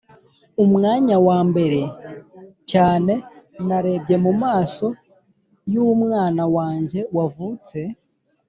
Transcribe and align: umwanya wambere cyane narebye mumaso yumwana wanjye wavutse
umwanya 0.63 1.15
wambere 1.27 1.79
cyane 2.71 3.13
narebye 3.67 4.15
mumaso 4.23 4.87
yumwana 5.73 6.43
wanjye 6.55 6.99
wavutse 7.15 7.79